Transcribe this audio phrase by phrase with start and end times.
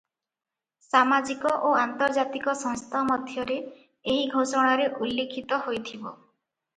[0.83, 3.57] ସାମାଜିକ ଓ ଆନ୍ତର୍ଜାତିକ ସଂସ୍ଥା ମଧ୍ୟରେ
[4.15, 6.15] ଏହି ଘୋଷଣାରେ ଉଲ୍ଲିଖିତ ହୋଇଥିବ।